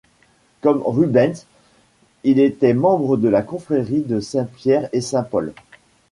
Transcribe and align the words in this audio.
Comme 0.61 0.81
Rubens, 0.83 1.45
il 2.23 2.39
était 2.39 2.73
membre 2.73 3.17
de 3.17 3.29
la 3.29 3.43
confrérie 3.43 4.01
de 4.01 4.19
Saint-Pierre 4.19 4.89
et 4.93 5.01
Saint-Paul. 5.01 5.53